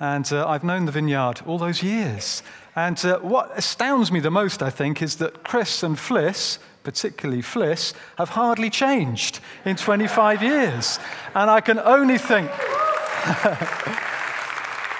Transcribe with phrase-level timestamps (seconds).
[0.00, 2.42] And uh, I've known the vineyard all those years.
[2.76, 7.42] And uh, what astounds me the most, I think, is that Chris and Fliss, particularly
[7.42, 11.00] Fliss, have hardly changed in 25 years.
[11.34, 12.50] And I can only think.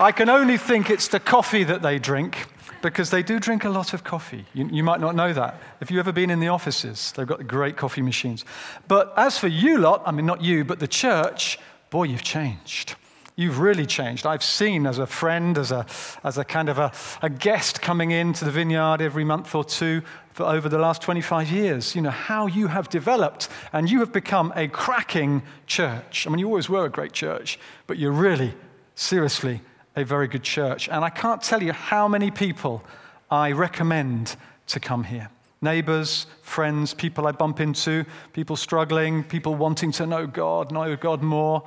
[0.01, 2.47] I can only think it's the coffee that they drink
[2.83, 4.45] because they do drink a lot of coffee.
[4.55, 5.61] You, you, might not know that.
[5.81, 8.45] If you've ever been in the offices, they've got great coffee machines.
[8.87, 11.59] But as for you lot, I mean, not you, but the church,
[11.91, 12.95] boy, you've changed.
[13.39, 14.27] You've really changed.
[14.27, 15.87] I've seen as a friend, as a,
[16.25, 16.91] as a kind of a,
[17.23, 21.49] a guest coming into the vineyard every month or two for over the last 25
[21.49, 26.27] years, you know, how you have developed and you have become a cracking church.
[26.27, 28.55] I mean, you always were a great church, but you're really,
[28.97, 29.61] seriously,
[29.95, 30.89] a very good church.
[30.89, 32.83] And I can't tell you how many people
[33.31, 34.35] I recommend
[34.67, 40.27] to come here neighbors, friends, people I bump into, people struggling, people wanting to know
[40.27, 41.63] God, know God more.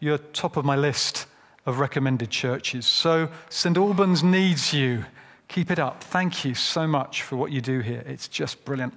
[0.00, 1.26] You're top of my list
[1.66, 2.86] of recommended churches.
[2.86, 3.76] So, St.
[3.76, 5.04] Albans needs you.
[5.48, 6.02] Keep it up.
[6.02, 8.02] Thank you so much for what you do here.
[8.06, 8.94] It's just brilliant.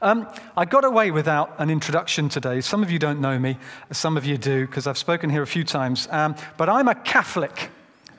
[0.00, 2.62] Um, I got away without an introduction today.
[2.62, 3.58] Some of you don't know me,
[3.92, 6.08] some of you do, because I've spoken here a few times.
[6.10, 7.68] Um, but I'm a Catholic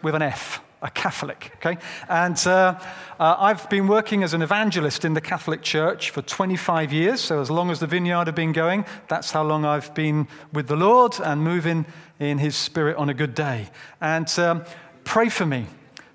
[0.04, 1.78] with an F, a Catholic, okay?
[2.10, 2.80] And uh,
[3.20, 7.22] uh, I've been working as an evangelist in the Catholic Church for 25 years.
[7.22, 10.68] So, as long as the vineyard have been going, that's how long I've been with
[10.68, 11.86] the Lord and moving
[12.20, 13.70] in His Spirit on a good day.
[14.00, 14.64] And um,
[15.04, 15.68] pray for me,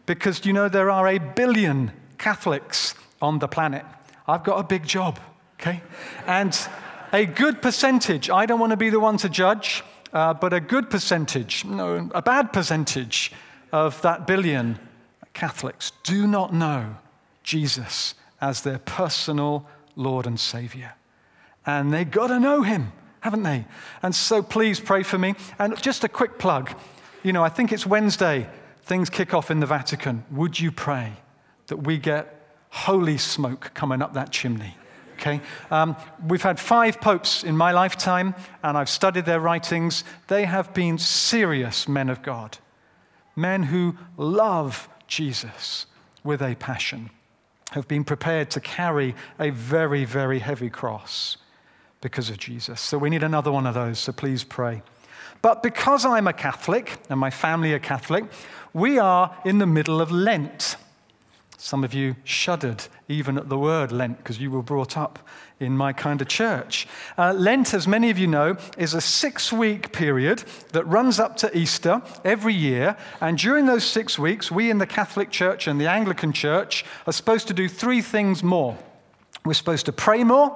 [0.07, 3.85] because you know there are a billion Catholics on the planet.
[4.27, 5.21] I've got a big job
[5.61, 5.83] okay?
[6.27, 6.57] And
[7.13, 10.61] a good percentage, I don't want to be the one to judge, uh, but a
[10.61, 13.33] good percentage, no, a bad percentage
[13.73, 14.79] of that billion
[15.33, 16.97] Catholics do not know
[17.43, 20.95] Jesus as their personal Lord and Savior.
[21.65, 23.67] And they got to know him, haven't they?
[24.03, 25.35] And so please pray for me.
[25.59, 26.73] And just a quick plug.
[27.23, 28.49] You know, I think it's Wednesday,
[28.83, 30.25] things kick off in the Vatican.
[30.31, 31.13] Would you pray
[31.67, 32.33] that we get
[32.71, 34.77] holy smoke coming up that chimney?
[35.15, 35.41] Okay?
[35.71, 35.97] Um,
[36.29, 40.05] we've had five popes in my lifetime, and I've studied their writings.
[40.29, 42.59] They have been serious men of God,
[43.37, 45.87] men who love Jesus
[46.25, 47.11] with a passion,
[47.73, 51.37] have been prepared to carry a very, very heavy cross
[52.01, 52.81] because of Jesus.
[52.81, 54.83] So we need another one of those, so please pray.
[55.43, 58.25] But because I'm a Catholic and my family are Catholic,
[58.73, 60.77] we are in the middle of Lent.
[61.59, 65.19] Some of you shuddered even at the word Lent because you were brought up
[65.59, 66.87] in my kind of church.
[67.17, 71.37] Uh, Lent, as many of you know, is a six week period that runs up
[71.39, 72.97] to Easter every year.
[73.21, 77.13] And during those six weeks, we in the Catholic Church and the Anglican Church are
[77.13, 78.77] supposed to do three things more.
[79.45, 80.55] We're supposed to pray more,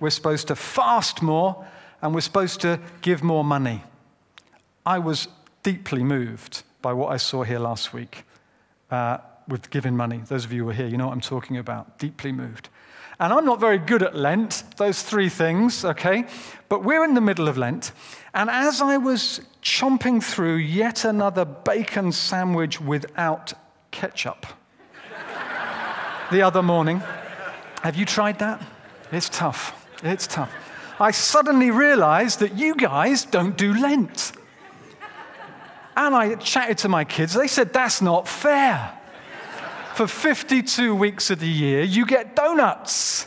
[0.00, 1.64] we're supposed to fast more,
[2.02, 3.84] and we're supposed to give more money.
[4.84, 5.28] I was
[5.62, 8.24] deeply moved by what I saw here last week.
[8.90, 9.18] Uh,
[9.48, 10.22] with giving money.
[10.26, 11.98] Those of you who are here, you know what I'm talking about.
[11.98, 12.68] Deeply moved.
[13.20, 16.24] And I'm not very good at Lent, those three things, okay?
[16.68, 17.92] But we're in the middle of Lent.
[18.32, 23.52] And as I was chomping through yet another bacon sandwich without
[23.92, 24.46] ketchup
[26.32, 27.02] the other morning,
[27.82, 28.60] have you tried that?
[29.12, 29.86] It's tough.
[30.02, 30.52] It's tough.
[30.98, 34.32] I suddenly realized that you guys don't do Lent.
[35.96, 37.34] And I chatted to my kids.
[37.34, 38.98] They said, that's not fair
[39.94, 43.26] for 52 weeks of the year, you get donuts.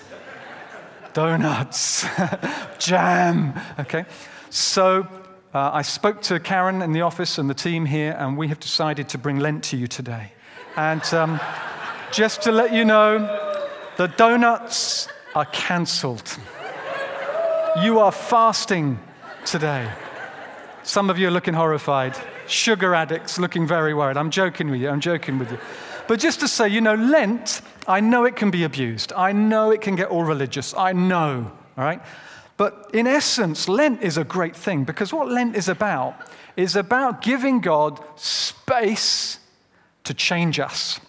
[1.14, 2.06] donuts,
[2.78, 3.54] jam.
[3.80, 4.06] Okay.
[4.50, 5.08] So
[5.54, 8.60] uh, I spoke to Karen in the office and the team here, and we have
[8.60, 10.34] decided to bring Lent to you today.
[10.76, 11.40] And um,
[12.12, 13.18] just to let you know,
[13.96, 16.38] the donuts are cancelled.
[17.82, 19.00] You are fasting
[19.46, 19.90] today.
[20.84, 22.18] Some of you are looking horrified.
[22.48, 24.18] Sugar addicts looking very worried.
[24.18, 24.90] I'm joking with you.
[24.90, 25.60] I'm joking with you.
[26.08, 29.14] But just to say, you know, Lent, I know it can be abused.
[29.14, 30.74] I know it can get all religious.
[30.74, 32.02] I know, all right?
[32.56, 36.16] But in essence, Lent is a great thing because what Lent is about
[36.56, 39.40] is about giving God space
[40.06, 41.00] to change us.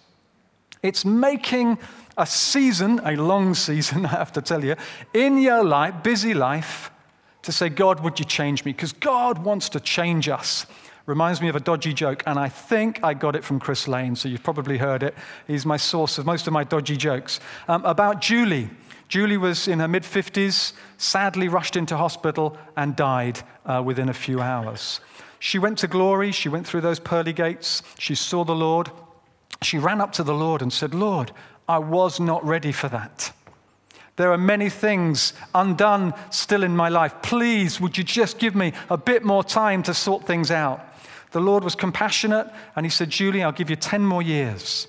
[0.82, 1.78] It's making
[2.18, 4.76] a season, a long season, I have to tell you,
[5.14, 6.90] in your life, busy life,
[7.42, 8.72] to say, God, would you change me?
[8.72, 10.66] Because God wants to change us
[11.08, 14.14] reminds me of a dodgy joke, and I think I got it from Chris Lane,
[14.14, 15.14] so you've probably heard it.
[15.46, 17.40] He's my source of most of my dodgy jokes.
[17.66, 18.68] Um, about Julie.
[19.08, 24.14] Julie was in her mid 50s, sadly rushed into hospital, and died uh, within a
[24.14, 25.00] few hours.
[25.38, 28.90] She went to glory, she went through those pearly gates, she saw the Lord.
[29.62, 31.32] She ran up to the Lord and said, Lord,
[31.66, 33.32] I was not ready for that.
[34.16, 37.14] There are many things undone still in my life.
[37.22, 40.84] Please, would you just give me a bit more time to sort things out?
[41.32, 44.86] The Lord was compassionate, and He said, Julie, I'll give you 10 more years.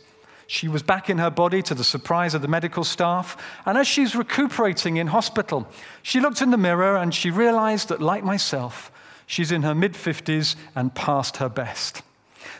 [0.47, 3.37] She was back in her body to the surprise of the medical staff.
[3.67, 5.67] And as she's recuperating in hospital,
[6.01, 8.91] she looked in the mirror and she realized that, like myself,
[9.27, 12.01] she's in her mid 50s and past her best.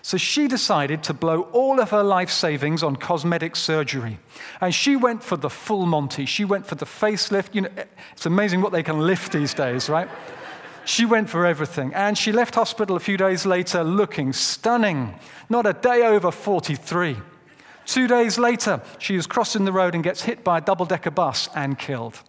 [0.04, 4.20] So she decided to blow all of her life savings on cosmetic surgery.
[4.62, 6.26] And she went for the full Monty.
[6.26, 7.56] She went for the facelift.
[7.56, 7.70] You know,
[8.14, 10.08] it's amazing what they can lift these days, right?
[10.90, 11.94] She went for everything.
[11.94, 15.14] And she left hospital a few days later looking stunning,
[15.48, 17.16] not a day over 43.
[17.86, 21.12] Two days later, she is crossing the road and gets hit by a double decker
[21.12, 22.20] bus and killed.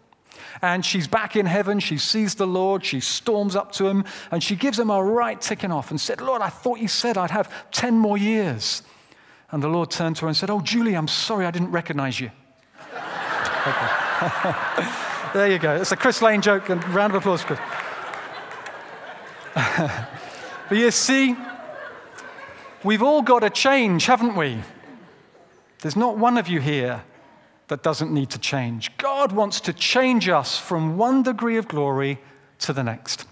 [0.60, 1.80] And she's back in heaven.
[1.80, 2.84] She sees the Lord.
[2.84, 6.20] She storms up to him and she gives him a right ticking off and said,
[6.20, 8.82] Lord, I thought you said I'd have 10 more years.
[9.52, 12.20] And the Lord turned to her and said, Oh, Julie, I'm sorry I didn't recognize
[12.20, 12.30] you.
[15.32, 15.76] there you go.
[15.76, 16.68] It's a Chris Lane joke.
[16.68, 17.58] And round of applause, Chris.
[19.54, 20.08] but
[20.70, 21.36] you see,
[22.84, 24.60] we've all got to change, haven't we?
[25.80, 27.02] There's not one of you here
[27.68, 28.96] that doesn't need to change.
[28.96, 32.18] God wants to change us from one degree of glory
[32.58, 33.26] to the next.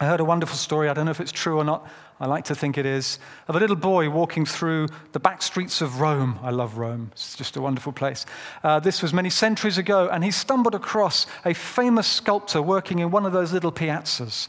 [0.00, 1.88] I heard a wonderful story, I don't know if it's true or not,
[2.20, 3.18] I like to think it is,
[3.48, 6.38] of a little boy walking through the back streets of Rome.
[6.42, 8.26] I love Rome, it's just a wonderful place.
[8.62, 13.10] Uh, this was many centuries ago, and he stumbled across a famous sculptor working in
[13.10, 14.48] one of those little piazzas.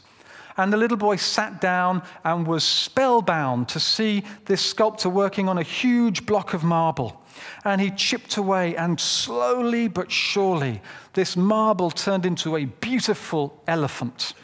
[0.56, 5.58] And the little boy sat down and was spellbound to see this sculptor working on
[5.58, 7.20] a huge block of marble.
[7.64, 10.82] And he chipped away, and slowly but surely,
[11.14, 14.34] this marble turned into a beautiful elephant.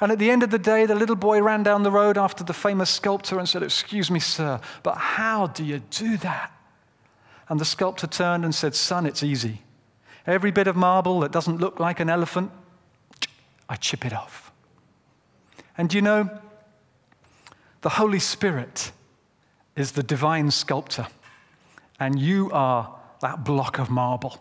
[0.00, 2.42] And at the end of the day, the little boy ran down the road after
[2.42, 6.52] the famous sculptor and said, Excuse me, sir, but how do you do that?
[7.48, 9.62] And the sculptor turned and said, Son, it's easy.
[10.26, 12.50] Every bit of marble that doesn't look like an elephant,
[13.68, 14.49] I chip it off.
[15.80, 16.28] And you know,
[17.80, 18.92] the Holy Spirit
[19.76, 21.06] is the divine sculptor
[21.98, 24.36] and you are that block of marble.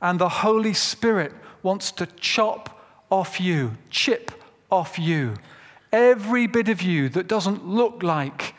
[0.00, 1.32] And the Holy Spirit
[1.64, 4.30] wants to chop off you, chip
[4.70, 5.34] off you,
[5.92, 8.54] every bit of you that doesn't look like,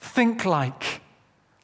[0.00, 1.02] think like,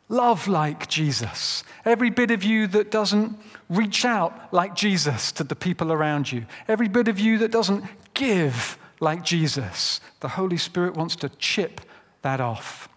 [0.08, 3.36] love like Jesus, every bit of you that doesn't
[3.68, 7.82] reach out like Jesus to the people around you, every bit of you that doesn't
[8.14, 10.00] give like Jesus.
[10.20, 11.80] The Holy Spirit wants to chip
[12.22, 12.88] that off.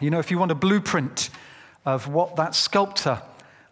[0.00, 1.30] You know, if you want a blueprint,
[1.84, 3.20] of what that sculptor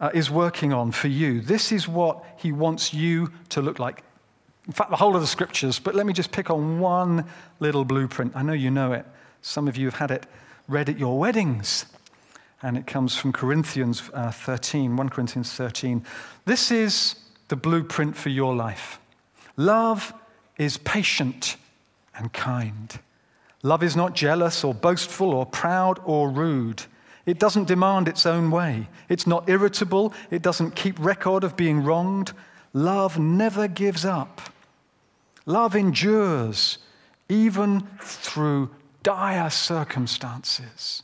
[0.00, 1.40] uh, is working on for you.
[1.40, 4.02] This is what he wants you to look like.
[4.66, 7.24] In fact, the whole of the scriptures, but let me just pick on one
[7.60, 8.32] little blueprint.
[8.34, 9.06] I know you know it.
[9.42, 10.26] Some of you have had it
[10.68, 11.86] read at your weddings.
[12.62, 16.04] And it comes from Corinthians uh, 13, 1 Corinthians 13.
[16.44, 17.16] This is
[17.48, 19.00] the blueprint for your life.
[19.56, 20.12] Love
[20.60, 21.56] is patient
[22.14, 23.00] and kind.
[23.62, 26.82] Love is not jealous or boastful or proud or rude.
[27.24, 28.88] It doesn't demand its own way.
[29.08, 30.12] It's not irritable.
[30.30, 32.32] It doesn't keep record of being wronged.
[32.74, 34.42] Love never gives up.
[35.46, 36.76] Love endures
[37.30, 38.68] even through
[39.02, 41.02] dire circumstances.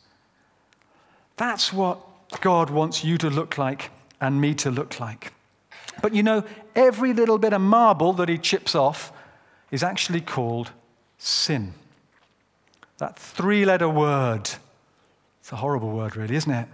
[1.38, 1.98] That's what
[2.42, 5.32] God wants you to look like and me to look like.
[6.02, 6.44] But you know,
[6.74, 9.12] every little bit of marble that he chips off
[9.70, 10.70] is actually called
[11.18, 11.74] sin.
[12.98, 14.50] That three letter word
[15.46, 16.66] it's a horrible word, really, isn't it?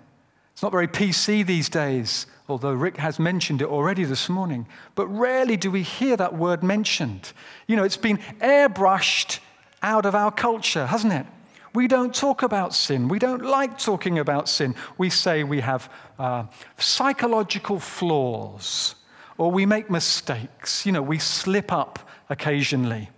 [0.54, 4.66] It's not very PC these days, although Rick has mentioned it already this morning.
[4.94, 7.34] But rarely do we hear that word mentioned.
[7.66, 9.40] You know, it's been airbrushed
[9.82, 11.26] out of our culture, hasn't it?
[11.74, 13.08] We don't talk about sin.
[13.08, 14.74] We don't like talking about sin.
[14.96, 16.44] We say we have uh,
[16.78, 18.94] psychological flaws
[19.36, 20.86] or we make mistakes.
[20.86, 23.10] You know, we slip up occasionally.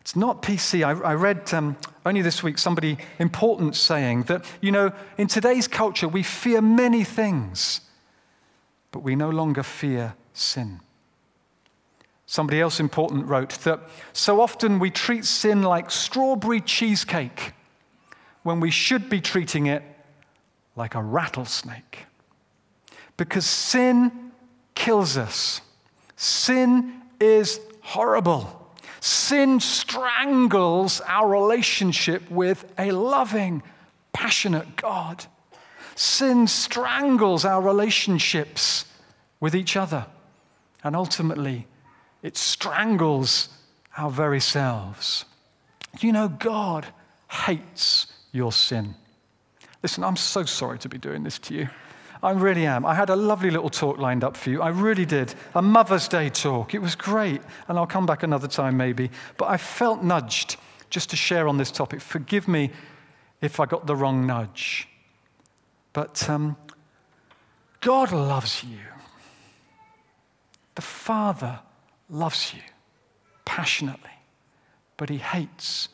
[0.00, 0.82] It's not PC.
[0.82, 1.76] I, I read um,
[2.06, 7.04] only this week somebody important saying that, you know, in today's culture, we fear many
[7.04, 7.82] things,
[8.92, 10.80] but we no longer fear sin.
[12.26, 13.80] Somebody else important wrote that
[14.12, 17.52] so often we treat sin like strawberry cheesecake
[18.44, 19.82] when we should be treating it
[20.76, 22.06] like a rattlesnake.
[23.16, 24.30] Because sin
[24.74, 25.60] kills us,
[26.16, 28.56] sin is horrible.
[29.00, 33.62] Sin strangles our relationship with a loving,
[34.12, 35.24] passionate God.
[35.94, 38.84] Sin strangles our relationships
[39.38, 40.06] with each other.
[40.82, 41.66] And ultimately,
[42.22, 43.48] it strangles
[43.96, 45.24] our very selves.
[46.00, 46.86] You know, God
[47.30, 48.94] hates your sin.
[49.82, 51.68] Listen, I'm so sorry to be doing this to you.
[52.22, 52.84] I really am.
[52.84, 54.60] I had a lovely little talk lined up for you.
[54.60, 55.34] I really did.
[55.54, 56.74] A Mother's Day talk.
[56.74, 57.40] It was great.
[57.68, 59.10] And I'll come back another time maybe.
[59.38, 60.56] But I felt nudged
[60.90, 62.00] just to share on this topic.
[62.00, 62.70] Forgive me
[63.40, 64.88] if I got the wrong nudge.
[65.92, 66.56] But um,
[67.80, 68.78] God loves you.
[70.74, 71.60] The Father
[72.08, 72.62] loves you
[73.44, 74.10] passionately,
[74.96, 75.88] but He hates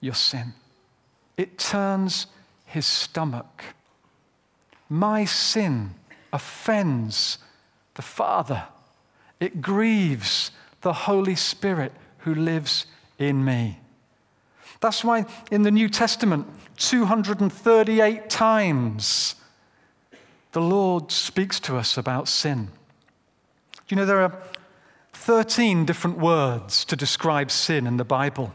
[0.00, 0.54] your sin.
[1.36, 2.26] It turns
[2.64, 3.62] His stomach
[4.92, 5.94] my sin
[6.34, 7.38] offends
[7.94, 8.64] the Father.
[9.40, 10.50] It grieves
[10.82, 12.84] the Holy Spirit who lives
[13.18, 13.78] in me.
[14.80, 16.46] That's why in the New Testament,
[16.76, 19.34] 238 times,
[20.52, 22.68] the Lord speaks to us about sin.
[23.88, 24.36] You know there are
[25.14, 28.52] 13 different words to describe sin in the Bible?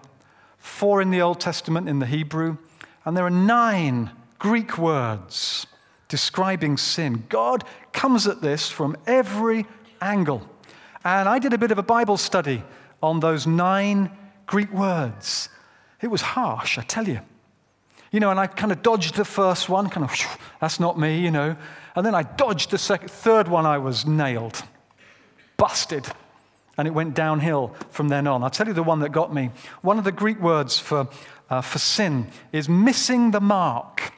[0.60, 2.58] Four in the Old Testament in the Hebrew,
[3.06, 5.65] and there are nine Greek words
[6.08, 7.26] describing sin.
[7.30, 9.66] God comes at this from every
[10.02, 10.48] angle.
[11.04, 12.64] And I did a bit of a Bible study
[13.02, 14.12] on those nine
[14.46, 15.50] Greek words.
[16.02, 17.20] It was harsh, I tell you.
[18.12, 21.20] You know, and I kind of dodged the first one, kind of, that's not me,
[21.20, 21.56] you know.
[21.96, 24.64] And then I dodged the second, third one, I was nailed,
[25.58, 26.08] busted.
[26.78, 28.44] And it went downhill from then on.
[28.44, 29.50] I'll tell you the one that got me.
[29.82, 31.10] One of the Greek words for,
[31.50, 34.14] uh, for sin is missing the mark.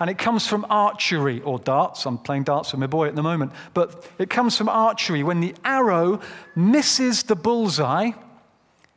[0.00, 2.04] And it comes from archery or darts.
[2.06, 3.52] I'm playing darts with my boy at the moment.
[3.74, 5.22] But it comes from archery.
[5.22, 6.20] When the arrow
[6.56, 8.10] misses the bullseye,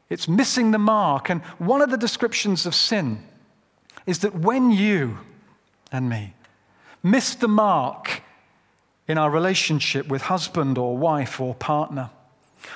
[0.09, 1.29] it's missing the mark.
[1.29, 3.23] And one of the descriptions of sin
[4.05, 5.19] is that when you
[5.91, 6.33] and me
[7.03, 8.23] miss the mark
[9.07, 12.09] in our relationship with husband or wife or partner,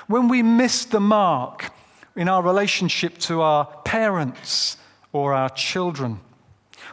[0.08, 1.72] when we miss the mark
[2.16, 4.78] in our relationship to our parents
[5.12, 6.20] or our children,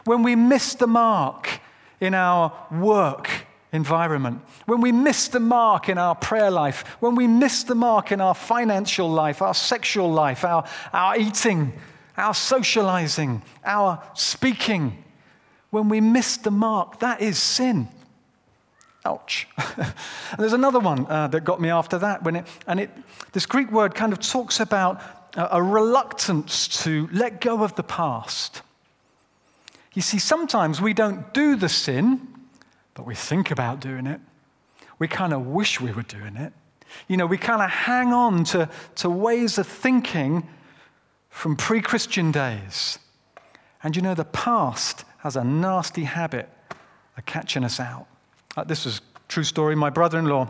[0.09, 1.61] when we miss the mark
[2.01, 3.29] in our work
[3.71, 8.11] environment, when we miss the mark in our prayer life, when we miss the mark
[8.11, 11.73] in our financial life, our sexual life, our, our eating,
[12.17, 15.03] our socializing, our speaking,
[15.69, 17.87] when we miss the mark, that is sin.
[19.05, 19.47] Ouch.
[20.39, 22.23] there's another one uh, that got me after that.
[22.23, 22.89] When it, and it,
[23.33, 25.03] this Greek word kind of talks about
[25.35, 28.63] a, a reluctance to let go of the past.
[29.93, 32.27] You see, sometimes we don't do the sin,
[32.93, 34.21] but we think about doing it.
[34.99, 36.53] We kind of wish we were doing it.
[37.07, 40.47] You know, we kind of hang on to, to ways of thinking
[41.29, 42.99] from pre Christian days.
[43.83, 46.49] And you know, the past has a nasty habit
[47.17, 48.07] of catching us out.
[48.57, 49.75] Uh, this is true story.
[49.75, 50.49] My brother in law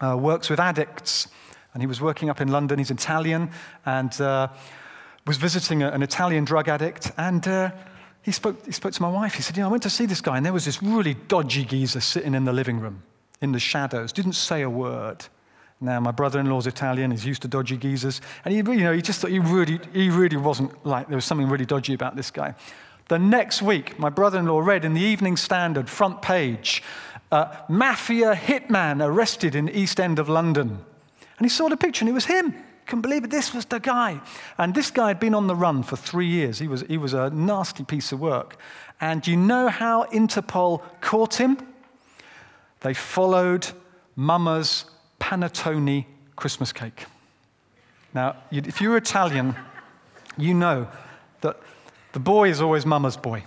[0.00, 1.28] uh, works with addicts,
[1.72, 2.78] and he was working up in London.
[2.78, 3.50] He's Italian
[3.86, 4.48] and uh,
[5.26, 7.10] was visiting a, an Italian drug addict.
[7.16, 7.70] And uh,
[8.22, 9.34] he spoke, he spoke to my wife.
[9.34, 11.64] He said, know, I went to see this guy, and there was this really dodgy
[11.64, 13.02] geezer sitting in the living room
[13.40, 15.24] in the shadows, didn't say a word.
[15.80, 18.20] Now, my brother in law's Italian, he's used to dodgy geezers.
[18.44, 21.24] And he, you know, he just thought he really, he really wasn't like, there was
[21.24, 22.54] something really dodgy about this guy.
[23.08, 26.84] The next week, my brother in law read in the Evening Standard front page
[27.32, 30.78] uh, Mafia hitman arrested in East End of London.
[31.38, 32.54] And he saw the picture, and it was him.
[32.92, 33.30] Couldn't believe it.
[33.30, 34.20] This was the guy.
[34.58, 36.58] And this guy had been on the run for three years.
[36.58, 38.58] He was, he was a nasty piece of work.
[39.00, 41.56] And you know how Interpol caught him?
[42.80, 43.66] They followed
[44.14, 44.84] Mama's
[45.18, 46.04] panettone
[46.36, 47.06] Christmas cake.
[48.12, 49.56] Now, if you're Italian,
[50.36, 50.86] you know
[51.40, 51.58] that
[52.12, 53.42] the boy is always Mama's boy.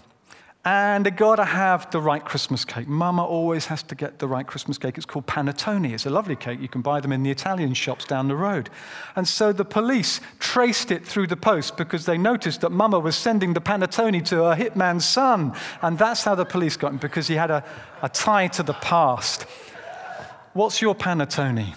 [0.67, 2.87] And they got to have the right Christmas cake.
[2.87, 4.97] Mama always has to get the right Christmas cake.
[4.97, 5.93] It's called panettone.
[5.93, 6.59] It's a lovely cake.
[6.59, 8.71] You can buy them in the Italian shops down the road.
[9.15, 13.15] And so the police traced it through the post because they noticed that Mama was
[13.15, 15.53] sending the panettone to her hitman's son.
[15.83, 17.63] And that's how the police got him because he had a,
[18.01, 19.43] a tie to the past.
[20.53, 21.75] What's your panettone?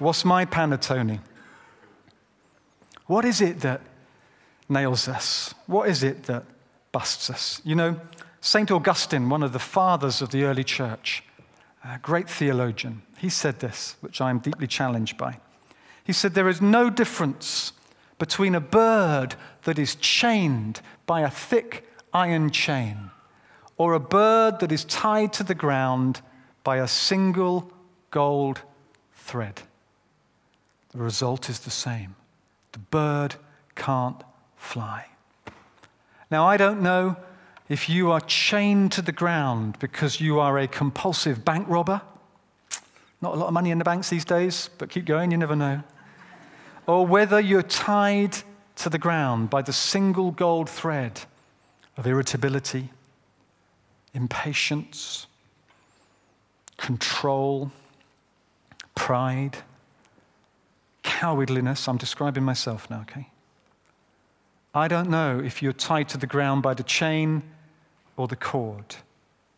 [0.00, 1.20] What's my panettone?
[3.06, 3.80] What is it that
[4.68, 5.54] nails us?
[5.66, 6.42] What is it that
[6.96, 7.60] busts us.
[7.62, 8.00] You know,
[8.40, 8.70] St.
[8.70, 11.22] Augustine, one of the fathers of the early church,
[11.84, 15.36] a great theologian, he said this, which I am deeply challenged by.
[16.04, 17.74] He said, There is no difference
[18.18, 19.34] between a bird
[19.64, 23.10] that is chained by a thick iron chain
[23.76, 26.22] or a bird that is tied to the ground
[26.64, 27.70] by a single
[28.10, 28.62] gold
[29.12, 29.60] thread.
[30.92, 32.16] The result is the same.
[32.72, 33.34] The bird
[33.74, 34.24] can't
[34.56, 35.08] fly.
[36.30, 37.16] Now, I don't know
[37.68, 42.00] if you are chained to the ground because you are a compulsive bank robber.
[43.20, 45.56] Not a lot of money in the banks these days, but keep going, you never
[45.56, 45.82] know.
[46.86, 48.36] Or whether you're tied
[48.76, 51.22] to the ground by the single gold thread
[51.96, 52.90] of irritability,
[54.12, 55.26] impatience,
[56.76, 57.72] control,
[58.94, 59.58] pride,
[61.02, 61.88] cowardliness.
[61.88, 63.28] I'm describing myself now, okay?
[64.76, 67.42] I don't know if you're tied to the ground by the chain
[68.18, 68.96] or the cord,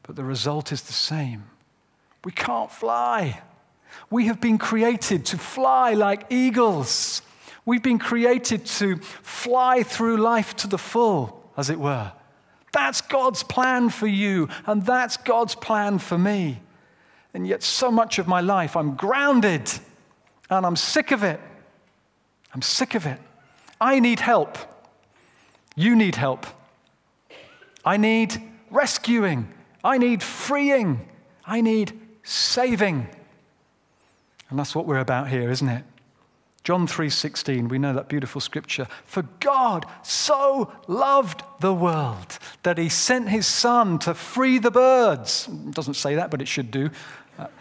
[0.04, 1.42] but the result is the same.
[2.24, 3.42] We can't fly.
[4.10, 7.22] We have been created to fly like eagles.
[7.64, 12.12] We've been created to fly through life to the full, as it were.
[12.72, 16.62] That's God's plan for you, and that's God's plan for me.
[17.34, 19.68] And yet, so much of my life, I'm grounded
[20.48, 21.40] and I'm sick of it.
[22.54, 23.18] I'm sick of it.
[23.80, 24.56] I need help.
[25.78, 26.44] You need help.
[27.84, 29.48] I need rescuing.
[29.84, 31.08] I need freeing.
[31.46, 31.92] I need
[32.24, 33.06] saving.
[34.50, 35.84] And that's what we're about here, isn't it?
[36.64, 38.88] John 3:16, we know that beautiful scripture.
[39.04, 45.48] For God so loved the world that he sent his son to free the birds.
[45.48, 46.90] It doesn't say that, but it should do.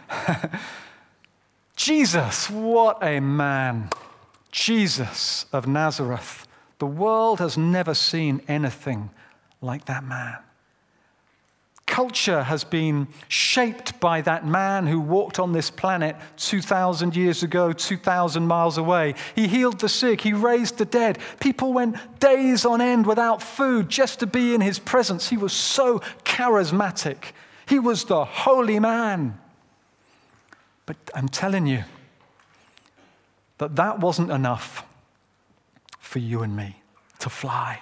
[1.76, 3.92] Jesus, what a man.
[4.52, 6.47] Jesus of Nazareth.
[6.80, 9.10] The world has never seen anything
[9.62, 10.38] like that man
[11.98, 17.74] culture has been shaped by that man who walked on this planet 2,000 years ago,
[17.74, 19.16] 2,000 miles away.
[19.34, 21.18] He healed the sick, he raised the dead.
[21.40, 25.30] People went days on end without food just to be in his presence.
[25.30, 27.32] He was so charismatic.
[27.68, 29.40] He was the holy man.
[30.86, 31.84] But I'm telling you
[33.58, 34.87] that that wasn't enough
[36.18, 36.82] for you and me
[37.20, 37.80] to fly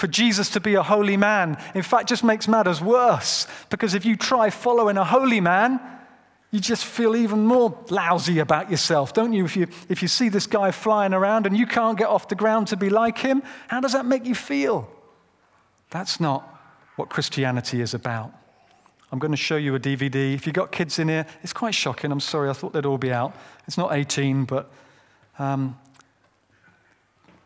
[0.00, 3.46] for Jesus to be a holy man, in fact, just makes matters worse.
[3.68, 5.78] Because if you try following a holy man,
[6.50, 9.44] you just feel even more lousy about yourself, don't you?
[9.44, 9.66] If, you?
[9.90, 12.78] if you see this guy flying around and you can't get off the ground to
[12.78, 14.88] be like him, how does that make you feel?
[15.90, 16.48] That's not
[16.96, 18.32] what Christianity is about.
[19.12, 20.32] I'm going to show you a DVD.
[20.32, 22.10] If you've got kids in here, it's quite shocking.
[22.10, 23.36] I'm sorry, I thought they'd all be out.
[23.66, 24.72] It's not 18, but
[25.38, 25.76] um,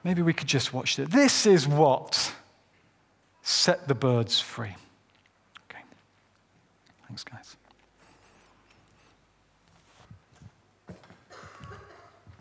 [0.04, 1.10] maybe we could just watch it.
[1.10, 2.34] This is what
[3.42, 4.76] set the birds free.
[5.70, 5.82] Okay.
[7.08, 7.56] Thanks, guys.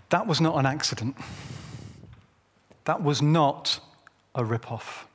[0.09, 1.15] That was not an accident.
[2.85, 3.79] That was not
[4.35, 5.07] a rip-off.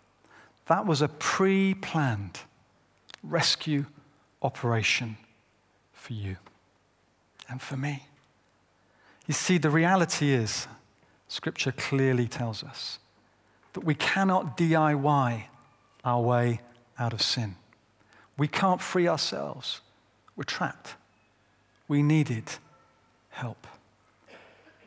[0.67, 2.41] That was a pre planned
[3.23, 3.87] rescue
[4.43, 5.17] operation
[5.93, 6.37] for you
[7.49, 8.05] and for me.
[9.27, 10.67] You see, the reality is,
[11.29, 12.99] Scripture clearly tells us
[13.75, 15.45] that we cannot DIY
[16.05, 16.61] our way
[16.99, 17.57] out of sin.
[18.37, 19.83] We can't free ourselves.
[20.37, 20.95] We're trapped.
[21.87, 22.45] We needed
[23.31, 23.67] help.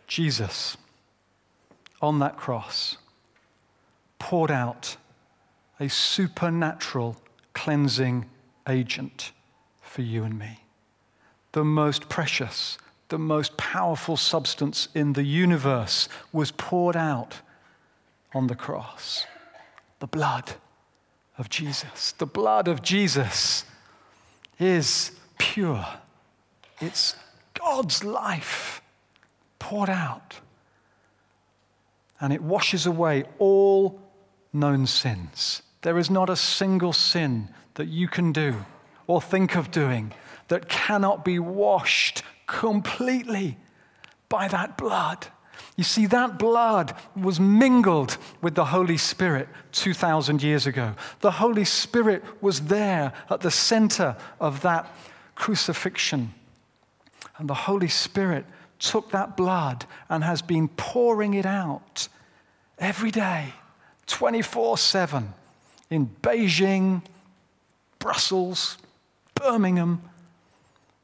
[0.07, 0.77] Jesus,
[2.01, 2.97] on that cross,
[4.19, 4.97] poured out
[5.79, 7.17] a supernatural
[7.53, 8.25] cleansing
[8.67, 9.31] agent
[9.81, 10.63] for you and me.
[11.53, 12.77] The most precious,
[13.11, 17.41] the most powerful substance in the universe was poured out
[18.33, 19.25] on the cross
[19.99, 20.53] the blood
[21.37, 22.13] of Jesus.
[22.13, 23.65] The blood of Jesus
[24.59, 25.85] is pure,
[26.79, 27.15] it's
[27.53, 28.81] God's life
[29.59, 30.39] poured out.
[32.19, 33.99] And it washes away all
[34.53, 35.63] known sins.
[35.81, 38.65] There is not a single sin that you can do
[39.05, 40.13] or think of doing
[40.47, 43.57] that cannot be washed completely
[44.29, 45.27] by that blood.
[45.77, 50.95] You see, that blood was mingled with the Holy Spirit 2,000 years ago.
[51.21, 54.93] The Holy Spirit was there at the center of that
[55.35, 56.33] crucifixion.
[57.37, 58.45] And the Holy Spirit
[58.79, 62.09] took that blood and has been pouring it out
[62.77, 63.53] every day,
[64.07, 65.33] 24 7,
[65.89, 67.01] in Beijing,
[67.99, 68.77] Brussels,
[69.35, 70.01] Birmingham.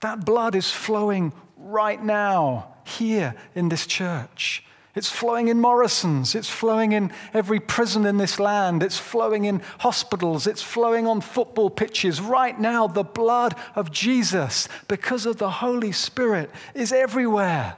[0.01, 4.63] That blood is flowing right now here in this church.
[4.95, 6.33] It's flowing in Morrison's.
[6.33, 8.81] It's flowing in every prison in this land.
[8.81, 10.47] It's flowing in hospitals.
[10.47, 12.19] It's flowing on football pitches.
[12.19, 17.75] Right now, the blood of Jesus, because of the Holy Spirit, is everywhere.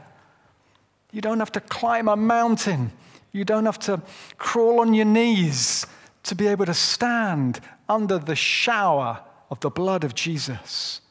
[1.11, 2.91] You don't have to climb a mountain.
[3.33, 4.01] You don't have to
[4.37, 5.85] crawl on your knees
[6.23, 11.01] to be able to stand under the shower of the blood of Jesus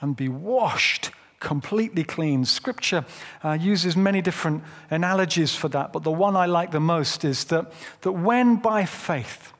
[0.00, 2.44] and be washed completely clean.
[2.44, 3.04] Scripture
[3.44, 7.44] uh, uses many different analogies for that, but the one I like the most is
[7.44, 9.52] that, that when by faith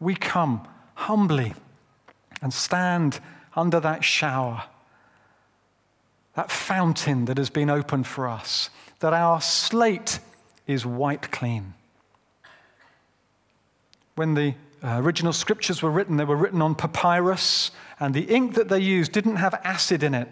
[0.00, 1.54] we come humbly
[2.40, 3.20] and stand
[3.54, 4.64] under that shower,
[6.34, 10.18] that fountain that has been opened for us, that our slate
[10.66, 11.74] is white clean.
[14.14, 18.54] When the uh, original scriptures were written, they were written on papyrus, and the ink
[18.54, 20.28] that they used didn't have acid in it.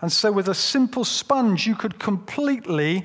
[0.00, 3.04] And so, with a simple sponge, you could completely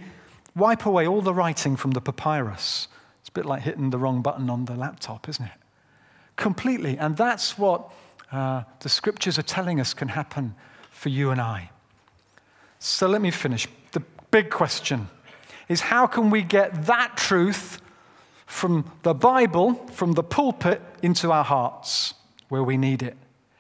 [0.55, 2.87] wipe away all the writing from the papyrus.
[3.19, 5.51] It's a bit like hitting the wrong button on the laptop, isn't it?
[6.35, 6.97] Completely.
[6.97, 7.91] And that's what
[8.31, 10.55] uh, the scriptures are telling us can happen
[10.91, 11.71] for you and I.
[12.79, 13.67] So, let me finish.
[13.91, 15.09] The big question
[15.67, 17.81] is how can we get that truth
[18.53, 22.13] from the Bible, from the pulpit, into our hearts
[22.49, 23.17] where we need it?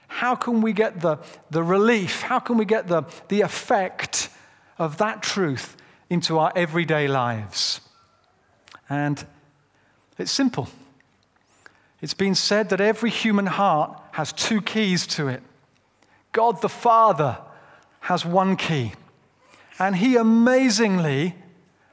[0.07, 1.17] How can we get the,
[1.49, 2.21] the relief?
[2.21, 4.29] How can we get the, the effect
[4.77, 5.75] of that truth
[6.11, 7.81] into our everyday lives?
[8.87, 9.25] And
[10.19, 10.69] it's simple.
[11.99, 15.41] It's been said that every human heart has two keys to it.
[16.31, 17.39] God the Father
[18.01, 18.93] has one key,
[19.79, 21.35] and He amazingly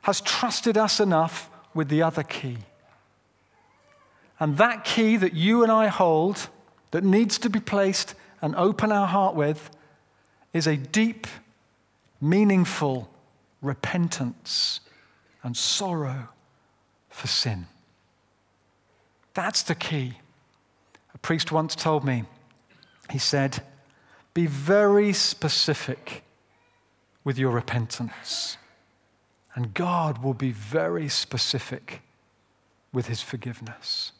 [0.03, 2.59] has trusted us enough with the other key.
[4.41, 6.49] And that key that you and I hold,
[6.91, 9.71] that needs to be placed and open our heart with,
[10.55, 11.27] is a deep,
[12.21, 13.11] meaningful
[13.61, 14.81] repentance
[15.43, 16.29] and sorrow
[17.11, 17.67] for sin.
[19.35, 20.15] That's the key.
[21.15, 22.25] A priest once told me,
[23.11, 23.63] he said,
[24.33, 26.25] Be very specific
[27.25, 28.57] with your repentance,
[29.55, 32.01] and God will be very specific
[32.93, 34.13] with his forgiveness.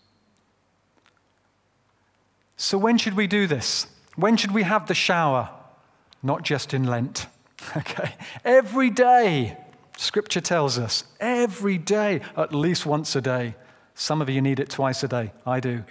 [2.63, 3.87] So, when should we do this?
[4.17, 5.49] When should we have the shower?
[6.23, 7.27] Not just in Lent.
[7.77, 8.15] Okay.
[8.43, 9.57] Every day,
[9.97, 13.55] Scripture tells us, every day, at least once a day.
[13.95, 15.33] Some of you need it twice a day.
[15.47, 15.85] I do.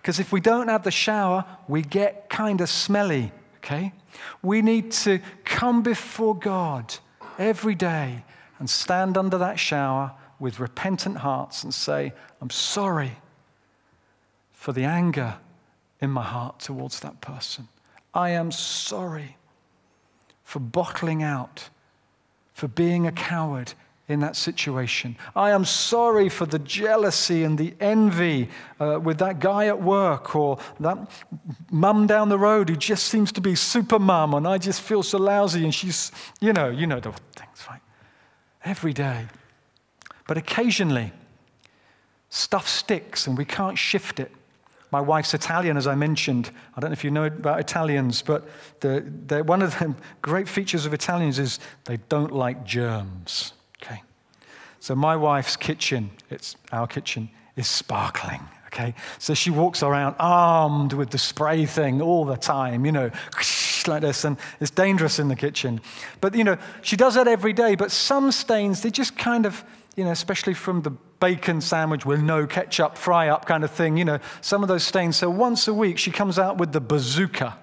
[0.00, 3.92] Because if we don't have the shower, we get kind of smelly, okay?
[4.40, 6.94] We need to come before God
[7.38, 8.24] every day
[8.60, 13.18] and stand under that shower with repentant hearts and say, I'm sorry
[14.52, 15.38] for the anger
[16.00, 17.68] in my heart towards that person.
[18.14, 19.36] I am sorry
[20.42, 21.68] for bottling out,
[22.54, 23.74] for being a coward
[24.10, 25.16] in that situation.
[25.36, 28.48] I am sorry for the jealousy and the envy
[28.80, 30.98] uh, with that guy at work or that
[31.70, 35.04] mum down the road who just seems to be super mum and I just feel
[35.04, 36.10] so lousy and she's,
[36.40, 37.80] you know, you know the things, right?
[38.64, 39.26] Every day.
[40.26, 41.12] But occasionally,
[42.30, 44.32] stuff sticks and we can't shift it.
[44.90, 46.50] My wife's Italian, as I mentioned.
[46.76, 48.48] I don't know if you know about Italians, but
[48.80, 53.52] the, the, one of the great features of Italians is they don't like germs.
[53.82, 54.02] Okay?
[54.80, 58.40] So my wife's kitchen, it's our kitchen, is sparkling.
[58.66, 58.94] Okay?
[59.18, 63.10] So she walks around armed with the spray thing all the time, you know,
[63.86, 65.80] like this, and it's dangerous in the kitchen.
[66.20, 69.64] But, you know, she does that every day, but some stains, they just kind of,
[69.96, 73.96] you know, especially from the bacon sandwich with no ketchup, fry up kind of thing,
[73.96, 75.16] you know, some of those stains.
[75.16, 77.56] So once a week, she comes out with the bazooka.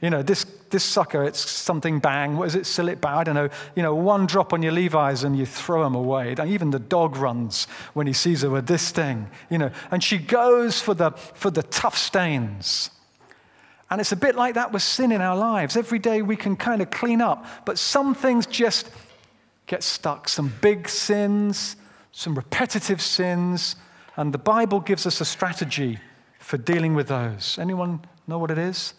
[0.00, 2.38] You know, this, this sucker, it's something bang.
[2.38, 2.62] What is it?
[2.62, 3.12] Cillit Bang?
[3.16, 3.50] I don't know.
[3.76, 6.34] You know, one drop on your Levi's and you throw them away.
[6.46, 9.70] Even the dog runs when he sees her with this thing, you know.
[9.90, 12.90] And she goes for the, for the tough stains.
[13.90, 15.76] And it's a bit like that with sin in our lives.
[15.76, 18.88] Every day we can kind of clean up, but some things just
[19.66, 20.28] get stuck.
[20.28, 21.76] Some big sins,
[22.12, 23.76] some repetitive sins,
[24.16, 25.98] and the Bible gives us a strategy
[26.38, 27.58] for dealing with those.
[27.58, 28.94] Anyone know what it is?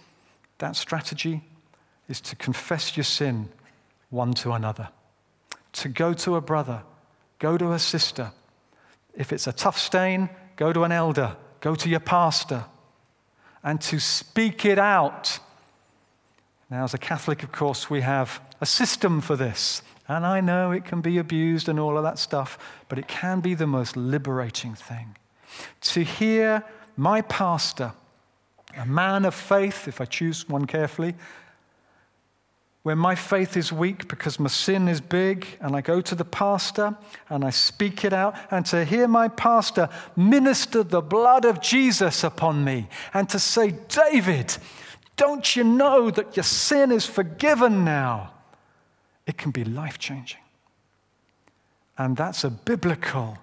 [0.59, 1.43] That strategy
[2.07, 3.49] is to confess your sin
[4.09, 4.89] one to another,
[5.73, 6.83] to go to a brother,
[7.39, 8.31] go to a sister.
[9.13, 12.65] If it's a tough stain, go to an elder, go to your pastor,
[13.63, 15.39] and to speak it out.
[16.69, 19.81] Now, as a Catholic, of course, we have a system for this.
[20.11, 23.39] And I know it can be abused and all of that stuff, but it can
[23.39, 25.15] be the most liberating thing.
[25.81, 26.65] To hear
[26.97, 27.93] my pastor,
[28.77, 31.15] a man of faith, if I choose one carefully,
[32.83, 36.25] when my faith is weak because my sin is big, and I go to the
[36.25, 36.97] pastor
[37.29, 42.25] and I speak it out, and to hear my pastor minister the blood of Jesus
[42.25, 44.57] upon me, and to say, David,
[45.15, 48.31] don't you know that your sin is forgiven now?
[49.31, 50.41] It can be life changing.
[51.97, 53.37] And that's a biblical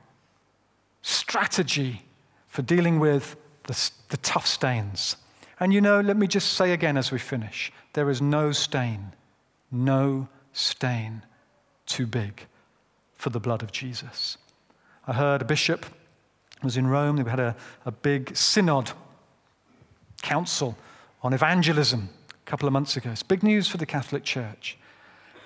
[1.00, 2.02] strategy
[2.46, 5.16] for dealing with the, the, tough stains.
[5.58, 9.12] And you know, let me just say again as we finish there is no stain,
[9.72, 11.22] no stain
[11.86, 12.46] too big
[13.14, 14.36] for the blood of Jesus.
[15.06, 15.86] I heard a bishop
[16.62, 18.90] was in Rome, they had a, a big synod
[20.20, 20.76] council
[21.22, 23.10] on evangelism a couple of months ago.
[23.10, 24.76] It's big news for the Catholic Church.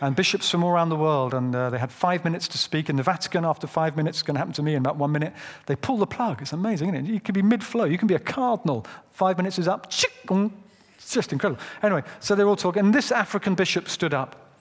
[0.02, 1.32] And bishops from all around the world.
[1.32, 2.90] And uh, they had five minutes to speak.
[2.90, 5.12] In the Vatican, after five minutes, it's going to happen to me in about one
[5.12, 5.32] minute.
[5.66, 6.42] They pull the plug.
[6.42, 7.12] It's amazing, isn't it?
[7.12, 7.84] You could be mid flow.
[7.84, 8.84] You can be a cardinal.
[9.12, 9.86] Five minutes is up.
[9.86, 11.62] It's just incredible.
[11.84, 12.84] Anyway, so they're all talking.
[12.84, 14.58] And this African bishop stood up.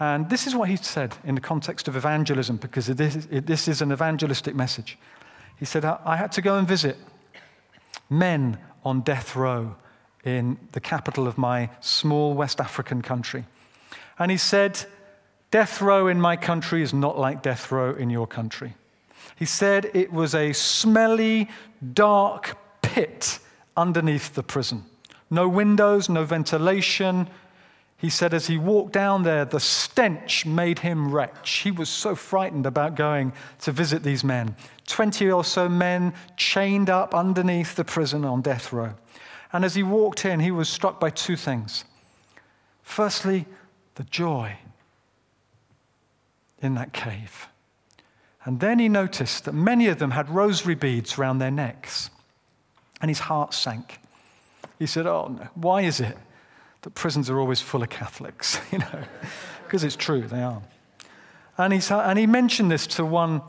[0.00, 3.68] And this is what he said in the context of evangelism, because this is, this
[3.68, 4.98] is an evangelistic message.
[5.58, 6.96] He said, I had to go and visit
[8.08, 8.56] men
[8.86, 9.76] on death row
[10.24, 13.44] in the capital of my small West African country.
[14.22, 14.84] And he said,
[15.50, 18.74] Death row in my country is not like death row in your country.
[19.34, 21.50] He said it was a smelly,
[21.92, 23.40] dark pit
[23.76, 24.84] underneath the prison.
[25.28, 27.28] No windows, no ventilation.
[27.96, 31.50] He said as he walked down there, the stench made him retch.
[31.64, 33.32] He was so frightened about going
[33.62, 34.54] to visit these men.
[34.86, 38.94] 20 or so men chained up underneath the prison on death row.
[39.52, 41.84] And as he walked in, he was struck by two things.
[42.84, 43.46] Firstly,
[43.94, 44.56] the joy
[46.60, 47.48] in that cave.
[48.44, 52.10] And then he noticed that many of them had rosary beads around their necks.
[53.00, 53.98] And his heart sank.
[54.78, 55.48] He said, Oh, no.
[55.54, 56.16] why is it
[56.82, 58.60] that prisons are always full of Catholics?
[58.72, 59.04] you know,
[59.64, 60.62] because it's true, they are.
[61.58, 63.42] And, he, and he mentioned this to one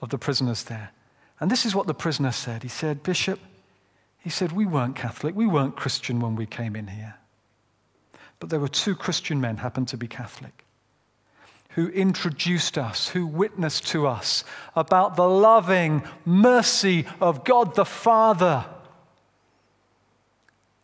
[0.00, 0.90] of the prisoners there.
[1.38, 2.62] And this is what the prisoner said.
[2.62, 3.40] He said, Bishop,
[4.18, 7.16] he said, We weren't Catholic, we weren't Christian when we came in here.
[8.40, 10.64] But there were two Christian men, happened to be Catholic,
[11.70, 14.42] who introduced us, who witnessed to us
[14.74, 18.64] about the loving mercy of God the Father.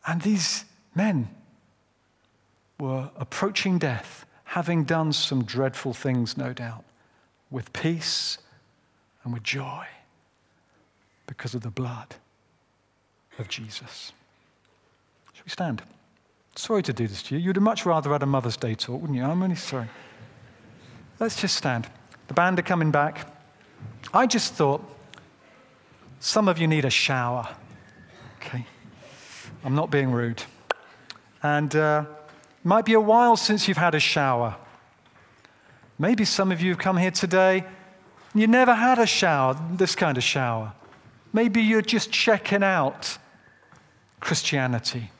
[0.06, 1.28] And these men
[2.78, 6.84] were approaching death, having done some dreadful things, no doubt,
[7.50, 8.38] with peace
[9.24, 9.86] and with joy
[11.26, 12.16] because of the blood
[13.38, 14.12] of Jesus.
[15.32, 15.82] Shall we stand?
[16.56, 17.40] Sorry to do this to you.
[17.40, 19.24] You'd have much rather had a Mother's Day talk, wouldn't you?
[19.24, 19.88] I'm only sorry.
[21.20, 21.86] Let's just stand.
[22.28, 23.30] The band are coming back.
[24.12, 24.82] I just thought
[26.18, 27.46] some of you need a shower.
[28.40, 28.66] Okay?
[29.64, 30.42] I'm not being rude.
[31.42, 32.06] And uh,
[32.64, 34.56] might be a while since you've had a shower.
[35.98, 37.64] Maybe some of you have come here today
[38.32, 40.72] and you never had a shower, this kind of shower.
[41.34, 43.18] Maybe you're just checking out
[44.20, 45.10] Christianity.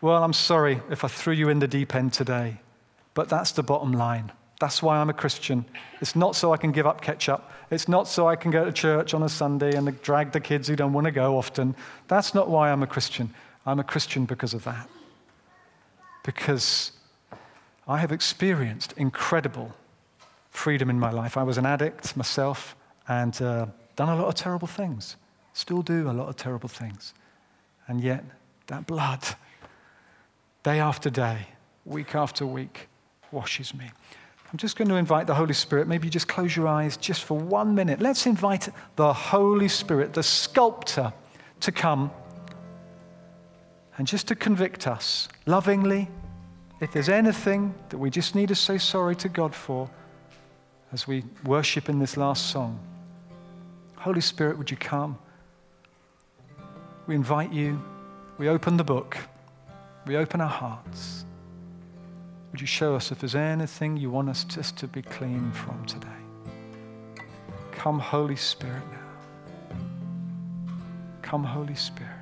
[0.00, 2.60] Well, I'm sorry if I threw you in the deep end today,
[3.14, 4.30] but that's the bottom line.
[4.60, 5.64] That's why I'm a Christian.
[6.00, 7.50] It's not so I can give up ketchup.
[7.70, 10.68] It's not so I can go to church on a Sunday and drag the kids
[10.68, 11.74] who don't want to go often.
[12.08, 13.34] That's not why I'm a Christian.
[13.66, 14.88] I'm a Christian because of that.
[16.22, 16.92] Because
[17.86, 19.74] I have experienced incredible
[20.50, 21.36] freedom in my life.
[21.36, 22.74] I was an addict myself
[23.08, 25.16] and uh, done a lot of terrible things.
[25.52, 27.14] Still do a lot of terrible things.
[27.88, 28.24] And yet,
[28.68, 29.22] that blood,
[30.66, 31.46] day after day,
[31.84, 32.88] week after week,
[33.30, 33.88] washes me.
[34.50, 35.86] I'm just going to invite the Holy Spirit.
[35.86, 38.00] Maybe just close your eyes just for one minute.
[38.00, 41.12] Let's invite the Holy Spirit, the sculptor,
[41.60, 42.10] to come
[43.96, 46.08] and just to convict us lovingly.
[46.80, 49.88] If there's anything that we just need to say sorry to God for
[50.92, 52.80] as we worship in this last song,
[53.94, 55.16] Holy Spirit, would you come?
[57.06, 57.80] We invite you.
[58.36, 59.16] We open the book.
[60.06, 61.24] We open our hearts.
[62.52, 65.84] Would you show us if there's anything you want us just to be clean from
[65.84, 66.06] today?
[67.72, 69.76] Come, Holy Spirit, now.
[71.22, 72.12] Come, Holy Spirit.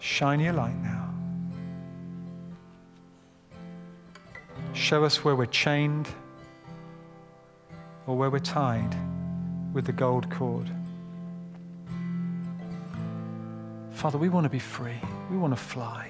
[0.00, 1.14] Shine your light now.
[4.72, 6.08] Show us where we're chained
[8.08, 8.96] or where we're tied
[9.72, 10.68] with the gold cord.
[14.00, 14.98] Father, we want to be free.
[15.30, 16.08] We want to fly.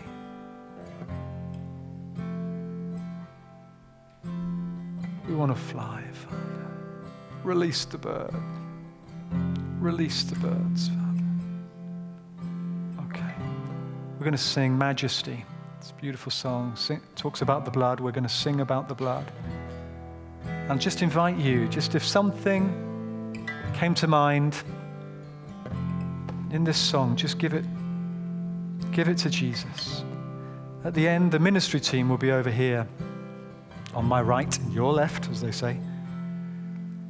[5.26, 6.70] We want to fly, Father.
[7.42, 8.33] Release the bird.
[9.81, 11.24] Release the birds, Father.
[13.09, 13.35] Okay.
[14.12, 15.44] We're going to sing Majesty.
[15.79, 16.76] It's a beautiful song.
[16.76, 17.98] Sing, talks about the blood.
[17.98, 19.29] We're going to sing about the blood.
[20.46, 24.62] And just invite you, just if something came to mind
[26.53, 27.64] in this song, just give it,
[28.92, 30.05] give it to Jesus.
[30.85, 32.87] At the end, the ministry team will be over here
[33.94, 35.79] on my right, your left, as they say.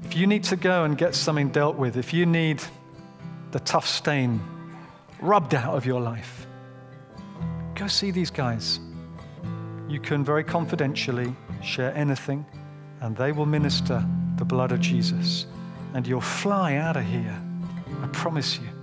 [0.05, 2.63] If you need to go and get something dealt with, if you need
[3.53, 4.41] the tough stain
[5.21, 6.47] rubbed out of your life,
[7.75, 8.81] go see these guys.
[9.89, 12.47] You can very confidentially share anything,
[13.01, 14.05] and they will minister
[14.37, 15.47] the blood of Jesus
[15.95, 17.41] and you'll fly out of here.
[18.03, 18.80] I promise you.